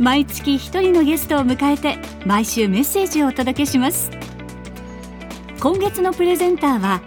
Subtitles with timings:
[0.00, 4.10] 毎月一人のゲストを迎えて毎週メッセージをお届けします。
[5.60, 7.02] 今月のプレゼンターは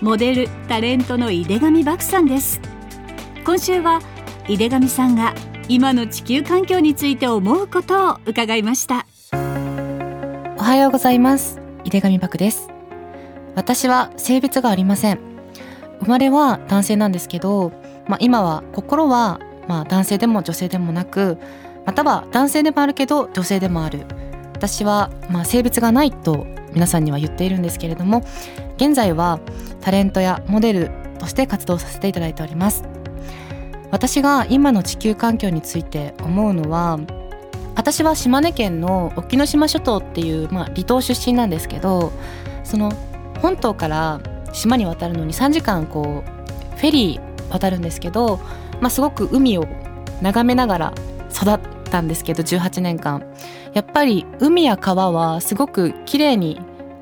[0.00, 2.60] モデルタレントの井出上漠さんです。
[3.44, 4.00] 今週は
[4.48, 5.34] 井出上さんが
[5.68, 9.06] 今の地球環境について思うことを伺いました。
[10.58, 11.60] おはようございます。
[11.84, 12.68] 井出上漠です。
[13.54, 15.20] 私は性別がありません。
[16.00, 17.70] 生まれは男性なんですけど、
[18.08, 21.38] まあ、今は心はまあ男性でも女性でもなく
[21.84, 24.06] または男性でもあるけど女性でもある。
[24.54, 28.22] 私はまあ性別がないと皆さんには言っているんですけれども
[28.76, 29.40] 現在は
[29.80, 32.84] タレントやモデルとして活動させていただいております。
[33.90, 36.98] 私が今の地球環境について思うのは
[37.76, 42.10] 私は島根県の沖ノ島諸島っていう、まあ、離島出身なんですけど
[42.64, 42.92] その
[43.40, 44.20] 本島から
[44.52, 48.38] 島に渡るのに3時間こうフェリー渡るんですけど、
[48.80, 49.66] まあ、すごく海を
[50.22, 50.94] 眺めながら
[51.30, 51.60] 育っ
[51.92, 53.22] たんですけど18年間。
[53.74, 56.60] やっぱり海や川はすごく綺麗に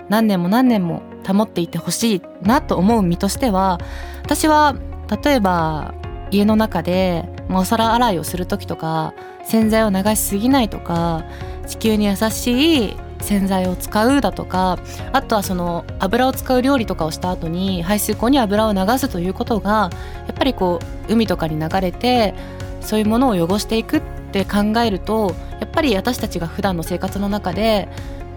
[0.09, 3.79] 何年も何年も保っていてほしいなと思う身としては
[4.23, 4.77] 私は
[5.25, 5.95] 例えば
[6.31, 11.25] 家の中でお皿洗いをする時とか洗剤を流しすぎないとか
[11.67, 14.79] 地球に優しい洗剤を使うだとか
[15.13, 19.91] あとはその油を使う料理とかをした後に排水口に油を流すということが
[20.27, 22.35] やっぱりこう海とかに流れて
[22.81, 27.89] そういうものを汚していくっって考えるとやっぱり私たちが普段の生活の中で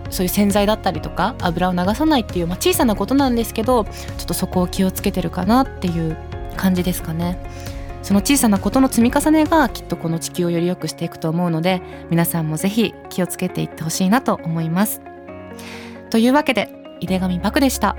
[0.09, 3.91] そういう洗剤だったりとか油を流さないっていう、まあ、小さなことなんですけどちょ
[4.23, 6.17] っとそこを気をつけてるかなっていう
[6.57, 7.39] 感じですかね。
[8.03, 15.01] その小さなことの積み重ねがきっとこの地球をより良くしていくと思うので皆さんもぜひ気をつけていってほしいなと思います。
[16.09, 17.95] というわけで井手上漠でした。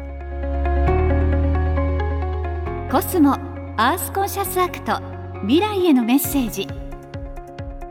[2.91, 3.33] コスモ
[3.77, 5.01] アースコンシャスアクト
[5.41, 6.69] 未来へのメッセージ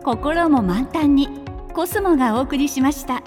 [0.04, 1.30] 心も満タンに
[1.74, 3.24] コスモがお送りしました。